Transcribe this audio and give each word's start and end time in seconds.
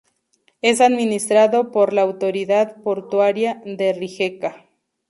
Es 0.63 0.81
administrado 0.81 1.71
por 1.71 1.93
la 1.93 2.01
Autoridad 2.01 2.81
portuaria 2.81 3.61
de 3.67 3.93
Rijeka. 3.93 4.65